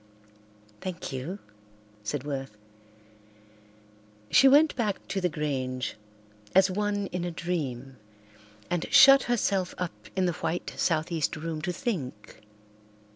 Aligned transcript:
"Thank 0.81 1.13
you," 1.13 1.37
said 2.03 2.23
Worth. 2.23 2.57
She 4.31 4.47
went 4.47 4.75
back 4.75 5.07
to 5.09 5.21
the 5.21 5.29
Grange 5.29 5.95
as 6.55 6.71
one 6.71 7.05
in 7.11 7.23
a 7.23 7.29
dream 7.29 7.97
and 8.67 8.87
shut 8.91 9.21
herself 9.25 9.75
up 9.77 9.93
in 10.15 10.25
the 10.25 10.33
white 10.33 10.73
southeast 10.75 11.35
room 11.35 11.61
to 11.61 11.71
think. 11.71 12.41